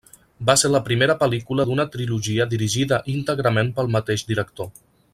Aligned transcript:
Va 0.49 0.53
ser 0.61 0.69
la 0.75 0.79
primera 0.87 1.15
pel·lícula 1.25 1.65
d'una 1.71 1.85
trilogia 1.97 2.49
dirigida 2.55 2.99
íntegrament 3.17 3.71
pel 3.79 3.93
mateix 3.99 4.29
director. 4.35 4.75